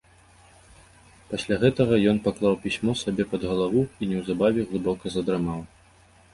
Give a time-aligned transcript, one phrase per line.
[1.33, 5.59] Пасля гэтага ён паклаў пісьмо сабе пад галаву і неўзабаве глыбока задрамаў.